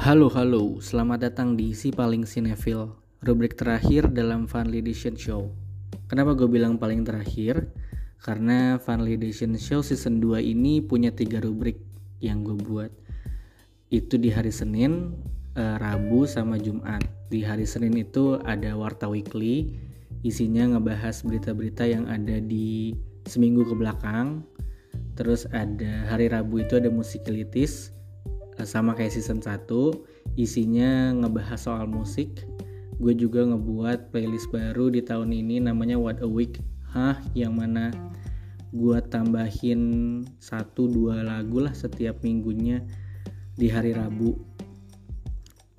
[0.00, 2.88] Halo halo, selamat datang di Si Paling Cinefil,
[3.20, 5.52] rubrik terakhir dalam Funly Edition Show.
[6.08, 7.68] Kenapa gue bilang paling terakhir?
[8.16, 11.84] Karena Funly Edition Show season 2 ini punya tiga rubrik
[12.24, 12.88] yang gue buat.
[13.92, 15.20] Itu di hari Senin,
[15.52, 17.04] eh, Rabu, sama Jumat.
[17.28, 19.76] Di hari Senin itu ada Warta Weekly,
[20.24, 22.96] isinya ngebahas berita-berita yang ada di
[23.28, 24.48] seminggu ke belakang.
[25.12, 27.92] Terus ada hari Rabu itu ada musikilitis,
[28.64, 29.68] sama kayak season 1
[30.38, 32.44] isinya ngebahas soal musik.
[33.00, 36.60] Gue juga ngebuat playlist baru di tahun ini namanya What a Week.
[36.92, 37.94] Hah yang mana
[38.70, 39.82] gue tambahin
[40.38, 42.84] satu dua lagu lah setiap minggunya
[43.56, 44.36] di hari Rabu.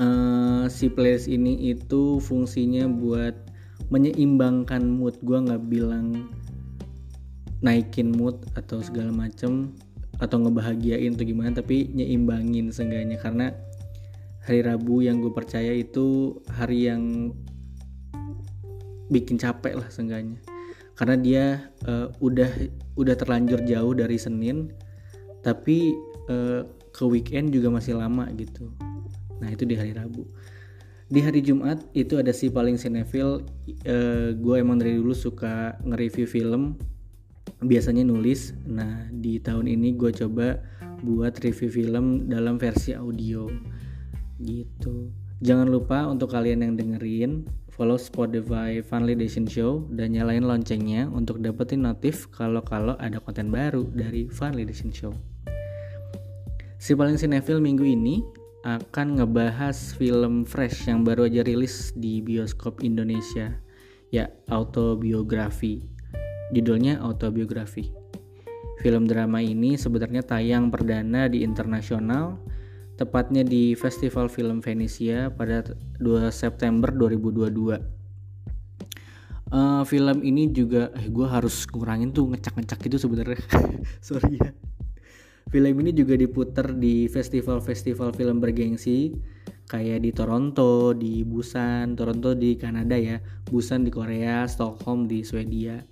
[0.02, 3.38] Uh, si playlist ini itu fungsinya buat
[3.94, 5.22] menyeimbangkan mood.
[5.22, 6.32] Gue nggak bilang
[7.62, 9.70] naikin mood atau segala macem
[10.22, 13.18] atau ngebahagiain atau gimana tapi nyeimbangin seenggaknya.
[13.18, 13.50] Karena
[14.46, 17.34] hari Rabu yang gue percaya itu hari yang
[19.10, 20.38] bikin capek lah seenggaknya.
[20.94, 21.46] Karena dia
[21.90, 22.50] uh, udah
[22.94, 24.70] udah terlanjur jauh dari Senin
[25.42, 25.98] tapi
[26.30, 26.62] uh,
[26.94, 28.70] ke weekend juga masih lama gitu.
[29.42, 30.30] Nah itu di hari Rabu.
[31.12, 33.44] Di hari Jumat itu ada si paling sinetfil
[33.90, 36.80] uh, gue emang dari dulu suka nge-review film
[37.62, 38.54] biasanya nulis.
[38.66, 40.58] Nah, di tahun ini gue coba
[41.02, 43.50] buat review film dalam versi audio
[44.42, 45.10] gitu.
[45.42, 51.42] Jangan lupa untuk kalian yang dengerin follow Spotify Funly Edition Show dan nyalain loncengnya untuk
[51.42, 55.14] dapetin notif kalau-kalau ada konten baru dari Funly Edition Show.
[56.78, 58.22] Si paling sinetfil minggu ini
[58.62, 63.58] akan ngebahas film fresh yang baru aja rilis di bioskop Indonesia,
[64.14, 66.01] ya autobiografi
[66.52, 67.96] Judulnya Autobiografi.
[68.84, 72.44] Film drama ini sebenarnya tayang perdana di internasional,
[73.00, 75.64] tepatnya di Festival Film Venesia pada
[76.04, 77.80] 2 September 2022.
[79.52, 83.40] Uh, film ini juga, eh gue harus ngurangin tuh ngecak-ngecak itu sebenarnya.
[84.04, 84.52] Sorry ya.
[85.52, 89.12] Film ini juga diputar di festival-festival film bergengsi
[89.68, 95.91] kayak di Toronto, di Busan, Toronto di Kanada ya, Busan di Korea, Stockholm di Swedia.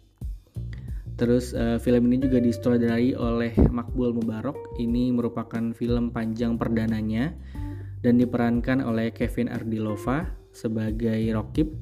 [1.20, 4.80] Terus uh, film ini juga disutradarai oleh Makbul Mubarok.
[4.80, 7.36] Ini merupakan film panjang perdananya
[8.00, 11.76] dan diperankan oleh Kevin Ardilova sebagai Rokib.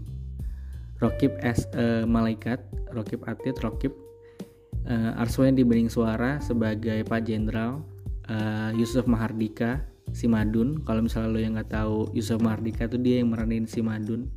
[0.98, 3.94] Rokib as a malaikat, Rokib Atit, Rokib.
[4.90, 7.86] Uh, Arswen Bening Suara sebagai Pak Jenderal.
[8.26, 9.86] Uh, Yusuf Mahardika,
[10.18, 10.82] si Madun.
[10.82, 14.34] Kalau misalnya lo yang nggak tahu Yusuf Mahardika itu dia yang meranin si Madun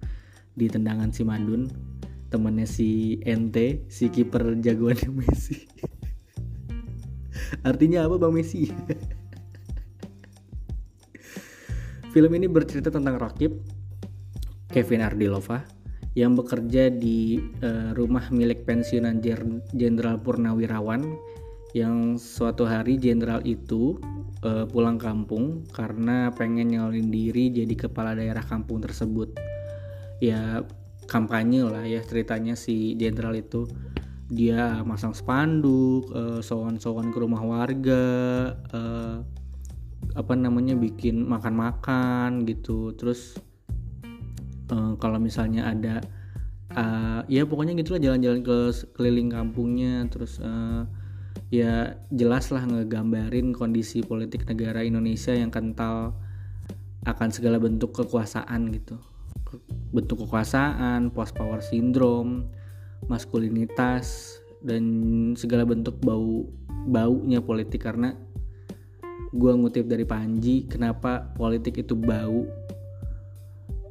[0.53, 1.71] di tendangan si Madun
[2.31, 5.67] temannya si NT si kiper jagoannya Messi.
[7.67, 8.71] Artinya apa bang Messi?
[12.15, 13.55] Film ini bercerita tentang Rakib
[14.71, 15.63] Kevin Ardilova
[16.19, 19.23] yang bekerja di uh, rumah milik pensiunan
[19.71, 21.07] Jenderal Purnawirawan
[21.71, 23.95] yang suatu hari jenderal itu
[24.43, 29.39] uh, pulang kampung karena pengen nyalonin diri jadi kepala daerah kampung tersebut.
[30.19, 30.67] Ya
[31.11, 33.67] kampanye lah ya ceritanya si jenderal itu.
[34.31, 38.07] Dia masang spanduk, uh, sowan-sowan ke rumah warga,
[38.71, 39.19] uh,
[40.15, 42.95] apa namanya bikin makan-makan gitu.
[42.95, 43.35] Terus
[44.71, 45.99] uh, kalau misalnya ada
[46.79, 48.57] uh, ya pokoknya gitulah jalan-jalan ke
[48.95, 50.07] keliling kampungnya.
[50.07, 50.87] Terus uh,
[51.51, 56.15] ya jelas lah ngegambarin kondisi politik negara Indonesia yang kental
[57.03, 59.10] akan segala bentuk kekuasaan gitu
[59.91, 62.47] bentuk kekuasaan, post power syndrome,
[63.11, 64.85] maskulinitas dan
[65.35, 66.47] segala bentuk bau
[66.87, 67.83] baunya politik.
[67.83, 68.15] Karena
[69.31, 72.47] gue ngutip dari Panji kenapa politik itu bau?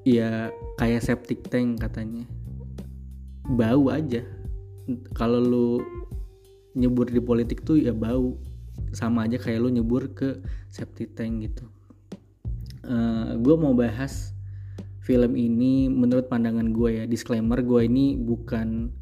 [0.08, 0.50] Ya
[0.80, 2.24] kayak septic tank katanya.
[3.46, 4.24] Bau aja.
[5.14, 5.70] Kalau lu
[6.74, 8.40] nyebur di politik tuh ya bau.
[8.96, 10.40] Sama aja kayak lu nyebur ke
[10.72, 11.68] septic tank gitu.
[12.80, 14.39] Uh, eh, gue mau bahas
[15.10, 18.94] film ini menurut pandangan gue ya disclaimer gue ini bukan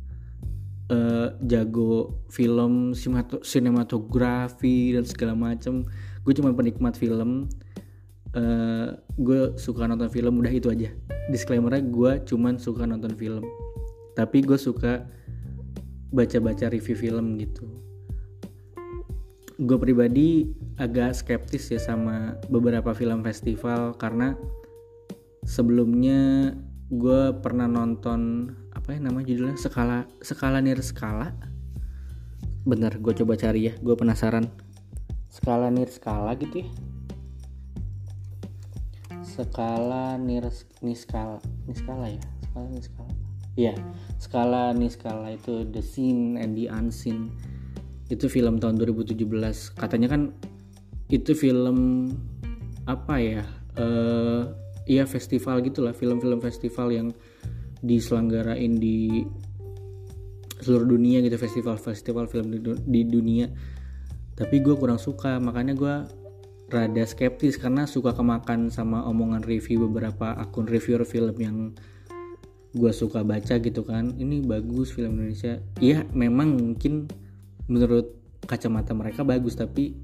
[0.88, 2.96] uh, jago film
[3.44, 5.84] sinematografi dan segala macam
[6.24, 7.52] gue cuma penikmat film.
[8.36, 10.92] Uh, gue suka nonton film udah itu aja.
[11.28, 13.44] Disclaimernya gue cuma suka nonton film.
[14.16, 15.08] Tapi gue suka
[16.12, 17.68] baca-baca review film gitu.
[19.58, 24.38] Gue pribadi agak skeptis ya sama beberapa film festival karena
[25.48, 26.52] sebelumnya
[26.92, 29.56] gue pernah nonton apa ya nama judulnya?
[29.56, 31.32] Skala skala nir skala.
[32.68, 34.52] Bener gue coba cari ya gue penasaran.
[35.32, 36.70] Skala nir skala gitu ya?
[39.24, 42.68] Skala nirs niskala niskala ya skala?
[42.68, 43.14] Niskala
[43.58, 43.74] ya
[44.22, 47.32] skala niskala itu the scene and the unseen.
[48.12, 49.24] Itu film tahun 2017
[49.80, 50.36] katanya kan
[51.08, 52.12] itu film
[52.88, 53.44] apa ya
[53.80, 57.08] uh, ya festival gitulah film-film festival yang
[57.84, 59.28] diselenggarain di
[60.64, 63.48] seluruh dunia gitu festival-festival film di, di dunia.
[64.34, 65.96] Tapi gue kurang suka makanya gue
[66.68, 71.58] rada skeptis karena suka kemakan sama omongan review beberapa akun reviewer film yang
[72.76, 74.14] gue suka baca gitu kan.
[74.18, 75.62] Ini bagus film Indonesia.
[75.80, 77.08] Iya memang mungkin
[77.72, 78.14] menurut
[78.46, 79.96] kacamata mereka bagus tapi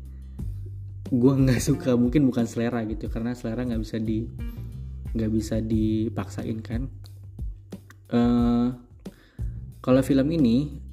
[1.11, 1.93] gue nggak suka.
[1.99, 4.25] Mungkin bukan selera gitu karena selera nggak bisa di
[5.13, 6.89] nggak bisa dipaksain kan.
[8.13, 8.73] Uh,
[9.81, 10.83] kalau film ini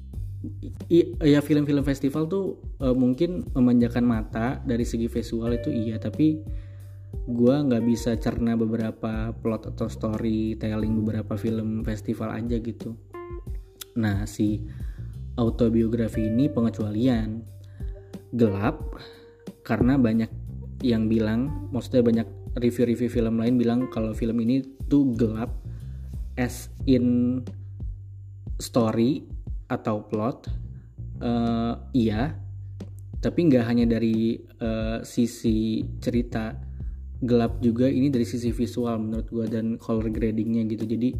[0.89, 6.41] ya film-film festival tuh uh, mungkin memanjakan mata dari segi visual itu iya tapi
[7.13, 12.97] gue nggak bisa cerna beberapa plot atau storytelling beberapa film festival aja gitu.
[14.01, 14.65] Nah si
[15.37, 17.43] autobiografi ini pengecualian.
[18.31, 18.95] Gelap
[19.61, 20.31] karena banyak
[20.81, 22.27] yang bilang maksudnya banyak
[22.57, 25.51] review-review film lain bilang kalau film ini tuh gelap
[26.35, 27.39] as in
[28.59, 29.23] story
[29.71, 30.51] atau plot
[31.23, 32.35] uh, iya.
[33.21, 34.33] Tapi nggak hanya dari
[34.65, 36.57] uh, sisi cerita
[37.21, 40.89] gelap juga ini dari sisi visual menurut gue dan color gradingnya gitu.
[40.89, 41.13] Jadi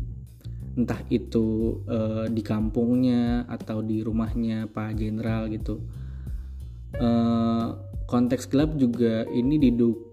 [0.81, 5.77] entah itu uh, di kampungnya atau di rumahnya Pak Jenderal gitu.
[6.97, 7.77] Uh,
[8.09, 9.61] konteks gelap juga ini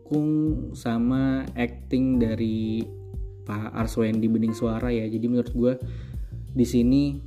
[0.09, 2.81] didukung sama acting dari
[3.45, 5.05] Pak Arswendi Bening Suara ya.
[5.05, 5.73] Jadi menurut gue
[6.57, 7.21] di sini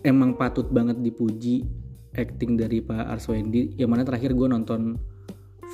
[0.00, 1.60] emang patut banget dipuji
[2.16, 3.76] acting dari Pak Arswendi.
[3.76, 4.96] Yang mana terakhir gue nonton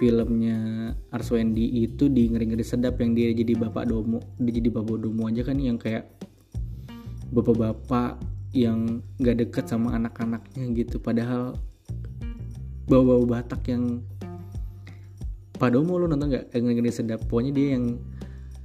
[0.02, 4.98] filmnya Arswendi itu di ngeri ngeri sedap yang dia jadi bapak domo dia jadi bapak
[4.98, 6.10] domo aja kan yang kayak
[7.30, 8.18] bapak-bapak
[8.50, 10.98] yang gak deket sama anak-anaknya gitu.
[10.98, 11.54] Padahal
[12.90, 14.02] bawa-bawa Batak yang
[15.62, 17.22] Pak Domo lu nonton gak ngeri ngeri sedap.
[17.30, 17.94] Pokoknya dia yang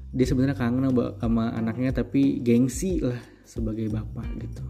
[0.10, 0.90] dia sebenarnya kangen
[1.22, 4.66] sama anaknya tapi gengsi lah sebagai bapak gitu.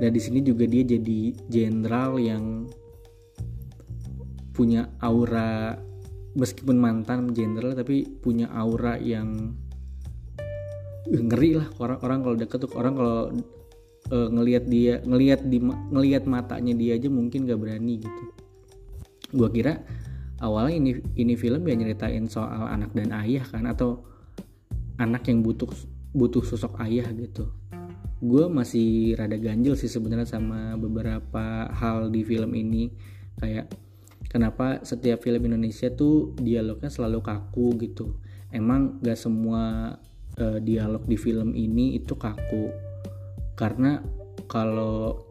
[0.00, 2.64] Nah di sini juga dia jadi jenderal yang
[4.56, 5.76] punya aura
[6.32, 9.52] meskipun mantan jenderal tapi punya aura yang
[11.12, 11.68] ngeri lah.
[11.76, 13.20] Orang-orang kalau deket tuh orang kalau
[14.16, 15.60] uh, ngelihat dia ngelihat di
[15.92, 18.24] ngelihat matanya dia aja mungkin gak berani gitu.
[19.36, 19.76] Gua kira
[20.42, 24.02] awalnya ini ini film ya nyeritain soal anak dan ayah kan atau
[24.98, 25.70] anak yang butuh
[26.12, 27.48] butuh sosok ayah gitu.
[28.22, 32.90] Gue masih rada ganjil sih sebenarnya sama beberapa hal di film ini.
[33.38, 33.72] Kayak
[34.30, 38.18] kenapa setiap film Indonesia tuh dialognya selalu kaku gitu.
[38.52, 39.96] Emang gak semua
[40.38, 42.70] uh, dialog di film ini itu kaku.
[43.58, 43.98] Karena
[44.46, 45.24] kalau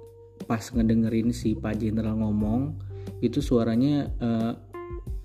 [0.43, 2.75] pas ngedengerin si Pak Jenderal ngomong
[3.21, 4.70] itu suaranya uh,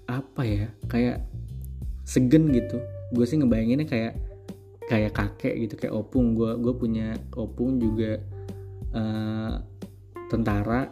[0.07, 1.27] apa ya kayak
[2.07, 2.79] segen gitu.
[3.15, 4.15] Gue sih ngebayanginnya kayak
[4.87, 6.35] kayak kakek gitu kayak opung.
[6.35, 8.23] Gue gue punya opung juga
[8.95, 9.59] uh,
[10.31, 10.91] tentara.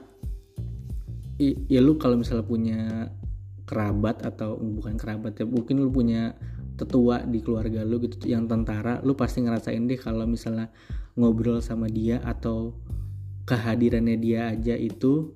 [1.35, 2.81] I, ya lu kalau misalnya punya
[3.67, 6.37] kerabat atau bukan kerabat ya mungkin lu punya
[6.75, 10.71] tetua di keluarga lu gitu yang tentara lu pasti ngerasain deh kalau misalnya
[11.19, 12.77] ngobrol sama dia atau
[13.47, 15.33] kehadirannya dia aja itu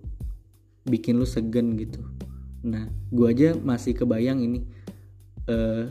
[0.85, 2.03] bikin lu segen gitu
[2.63, 4.67] nah gue aja masih kebayang ini
[5.47, 5.89] uh,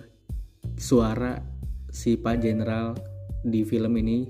[0.78, 1.42] suara
[1.90, 2.94] si Pak Jenderal
[3.42, 4.28] di film ini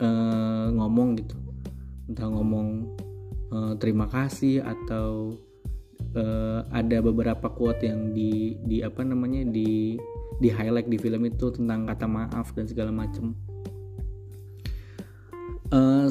[0.00, 1.36] uh, ngomong gitu.
[2.10, 2.68] Entah ngomong
[3.52, 5.36] uh, terima kasih atau
[6.16, 9.94] uh, ada beberapa quote yang di di apa namanya di
[10.36, 13.32] di highlight di film itu tentang kata maaf dan segala macem.
[15.74, 16.06] Uh,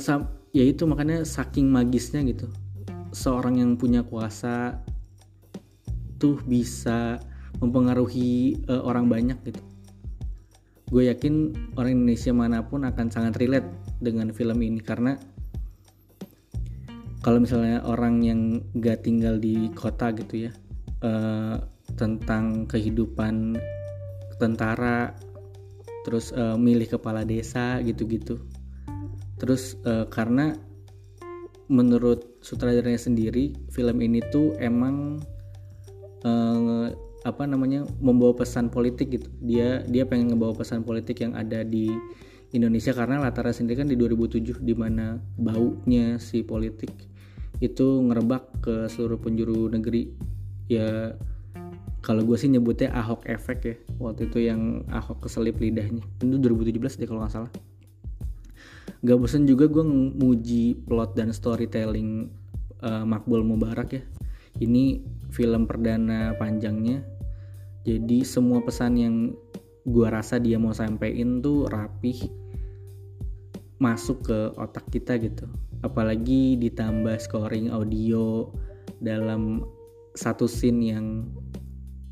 [0.51, 2.51] ya itu makanya saking magisnya gitu.
[3.15, 4.84] Seorang yang punya kuasa
[6.25, 7.22] tuh bisa
[7.62, 9.62] mempengaruhi uh, orang banyak gitu.
[10.89, 13.70] Gue yakin orang Indonesia mana pun akan sangat relate
[14.01, 15.13] dengan film ini karena
[17.22, 18.41] kalau misalnya orang yang
[18.82, 20.51] gak tinggal di kota gitu ya
[21.05, 21.62] uh,
[21.94, 23.58] tentang kehidupan
[24.41, 25.13] tentara
[26.05, 28.41] terus uh, milih kepala desa gitu-gitu.
[29.38, 30.53] Terus uh, karena
[31.65, 35.17] menurut sutradaranya sendiri film ini tuh emang
[36.25, 36.89] uh,
[37.25, 39.29] apa namanya membawa pesan politik gitu.
[39.41, 41.89] Dia dia pengen ngebawa pesan politik yang ada di
[42.53, 46.94] Indonesia karena latarnya sendiri kan di 2007 di mana baunya si politik
[47.63, 50.13] itu ngerebak ke seluruh penjuru negeri.
[50.70, 51.13] Ya
[52.05, 56.05] kalau gue sih nyebutnya Ahok efek ya waktu itu yang Ahok keselip lidahnya.
[56.22, 57.51] Itu 2017 deh kalau nggak salah.
[59.05, 62.29] Gak bosen juga gue nguji plot dan storytelling
[62.86, 64.03] uh, Makbul Mubarak ya.
[64.62, 65.01] Ini
[65.35, 67.03] film perdana panjangnya.
[67.83, 69.15] Jadi semua pesan yang
[69.85, 72.17] gue rasa dia mau sampein tuh rapih
[73.77, 75.45] masuk ke otak kita gitu.
[75.83, 78.49] Apalagi ditambah scoring audio
[79.03, 79.67] dalam
[80.15, 81.27] satu scene yang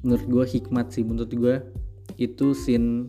[0.04, 1.08] menurut gue hikmat sih.
[1.08, 1.56] Menurut gue
[2.20, 3.08] itu scene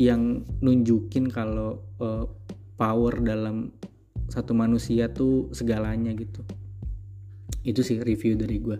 [0.00, 2.24] yang nunjukin kalau uh,
[2.80, 3.74] power dalam
[4.32, 6.40] satu manusia tuh segalanya gitu
[7.66, 8.78] itu sih review dari gue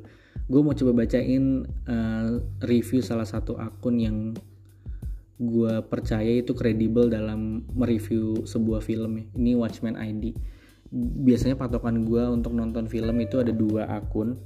[0.50, 4.18] gue mau coba bacain uh, review salah satu akun yang
[5.40, 9.24] gue percaya itu kredibel dalam mereview sebuah film ya.
[9.40, 10.36] Ini Watchmen ID
[11.22, 14.36] biasanya patokan gue untuk nonton film itu ada dua akun.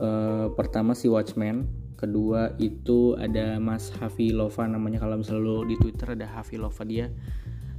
[0.00, 1.68] Uh, pertama si Watchmen
[2.00, 7.12] kedua itu ada Mas Hafi Lova namanya kalau misalnya di Twitter ada Hafi Lova dia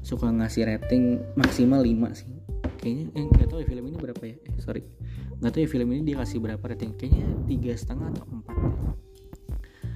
[0.04, 2.30] suka ngasih rating maksimal 5 sih.
[2.84, 4.36] Kayaknya eh, nggak tahu ya film ini berapa ya?
[4.36, 4.84] Eh sorry
[5.40, 8.56] nggak tahu ya film ini dia kasih berapa rating kayaknya tiga setengah atau empat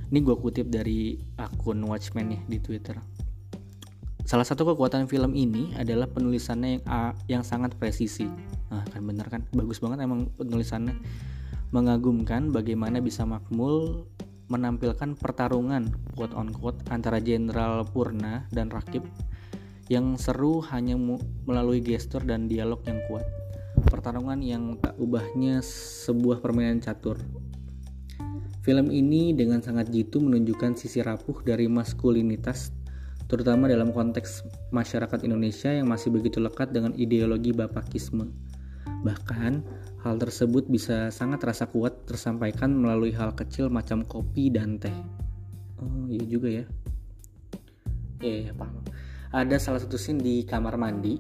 [0.08, 2.96] ini gue kutip dari akun Watchmen ya di Twitter
[4.28, 8.28] Salah satu kekuatan film ini adalah penulisannya yang yang sangat presisi.
[8.68, 9.48] Nah, kan bener kan?
[9.56, 11.00] Bagus banget emang penulisannya
[11.72, 14.04] mengagumkan bagaimana bisa Makmul
[14.52, 19.08] menampilkan pertarungan quote on quote antara Jenderal Purna dan Rakib
[19.88, 21.00] yang seru hanya
[21.48, 23.24] melalui gestur dan dialog yang kuat.
[23.86, 27.22] Pertarungan yang tak ubahnya sebuah permainan catur.
[28.66, 32.74] Film ini dengan sangat jitu menunjukkan sisi rapuh dari maskulinitas
[33.28, 38.32] terutama dalam konteks masyarakat Indonesia yang masih begitu lekat dengan ideologi bapakisme.
[39.04, 39.54] Bahkan,
[40.08, 44.94] Hal tersebut bisa sangat terasa kuat tersampaikan melalui hal kecil macam kopi dan teh.
[45.84, 46.66] Oh iya juga ya.
[48.24, 48.88] Iya, yeah, paham.
[49.36, 51.20] Ada salah satu scene di kamar mandi.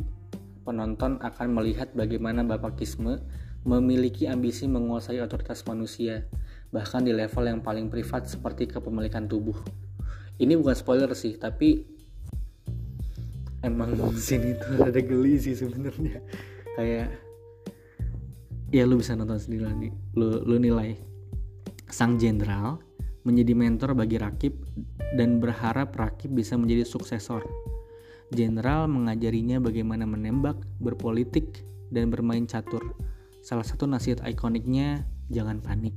[0.67, 3.23] Penonton akan melihat bagaimana bapakisme
[3.63, 6.27] memiliki ambisi menguasai otoritas manusia,
[6.75, 9.55] bahkan di level yang paling privat seperti kepemilikan tubuh.
[10.35, 11.87] Ini bukan spoiler sih, tapi
[13.63, 16.19] emang scene itu ada geli sih sebenarnya.
[16.75, 17.15] Kayak
[18.67, 20.99] ya lu bisa nonton sendiri lah nih lu, lu nilai
[21.87, 22.83] sang jenderal
[23.23, 24.59] menjadi mentor bagi Rakib
[25.15, 27.43] dan berharap Rakib bisa menjadi suksesor.
[28.33, 32.83] Jenderal mengajarinya bagaimana menembak, berpolitik, dan bermain catur.
[33.39, 35.95] Salah satu nasihat ikoniknya, jangan panik.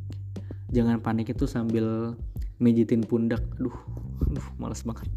[0.71, 2.15] Jangan panik itu sambil
[2.63, 3.43] mejitin pundak.
[3.59, 3.75] Aduh,
[4.23, 5.11] aduh males banget.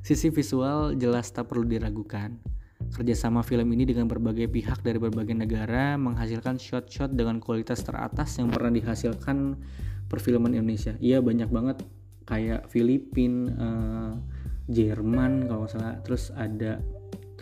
[0.00, 2.40] Sisi visual jelas tak perlu diragukan.
[2.90, 8.48] Kerjasama film ini dengan berbagai pihak dari berbagai negara menghasilkan shot-shot dengan kualitas teratas yang
[8.48, 9.60] pernah dihasilkan
[10.08, 10.96] perfilman Indonesia.
[10.98, 11.84] Iya banyak banget
[12.24, 14.16] kayak Filipin, uh,
[14.70, 15.94] Jerman kalau nggak salah.
[16.06, 16.78] Terus ada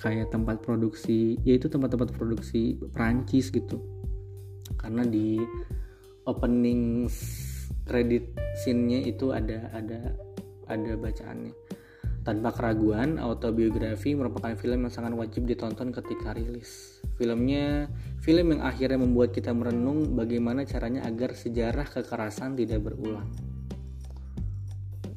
[0.01, 3.79] kayak tempat produksi, yaitu tempat-tempat produksi Prancis gitu.
[4.81, 5.39] Karena di
[6.25, 7.09] opening
[7.89, 10.13] credit scene-nya itu ada ada
[10.69, 11.57] ada bacaannya
[12.29, 17.01] tanpa keraguan, autobiografi merupakan film yang sangat wajib ditonton ketika rilis.
[17.17, 17.89] Filmnya
[18.21, 23.33] film yang akhirnya membuat kita merenung bagaimana caranya agar sejarah kekerasan tidak berulang.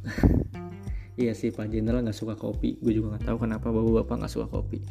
[1.22, 2.82] iya sih Pak Jenderal nggak suka kopi.
[2.82, 4.82] Gue juga nggak tahu kenapa bapak-bapak nggak suka kopi.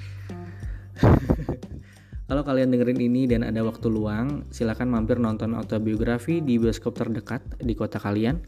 [2.31, 7.43] Kalau kalian dengerin ini dan ada waktu luang, silahkan mampir nonton autobiografi di bioskop terdekat
[7.59, 8.39] di kota kalian.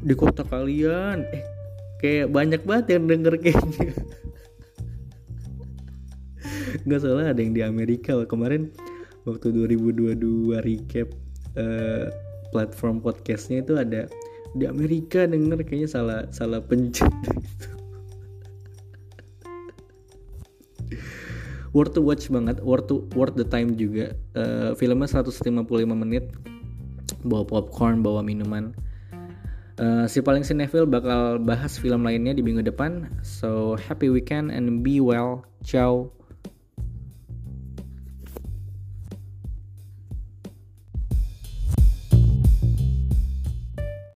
[0.00, 1.44] Di kota kalian, eh
[2.00, 3.94] kayak banyak banget yang denger kayaknya
[6.82, 8.26] nggak salah ada yang di Amerika loh.
[8.26, 8.74] kemarin
[9.22, 10.18] waktu 2022
[10.66, 11.14] recap
[11.54, 12.10] uh,
[12.50, 14.10] platform podcastnya itu ada
[14.52, 17.08] di Amerika denger kayaknya salah salah pencet
[21.72, 25.64] worth to watch banget worth to worth the time juga uh, filmnya 155
[25.96, 26.28] menit
[27.24, 28.76] bawa popcorn bawa minuman
[29.80, 33.08] Uh, si paling sinetfil bakal bahas film lainnya di minggu depan.
[33.24, 35.48] So happy weekend and be well.
[35.64, 36.12] Ciao.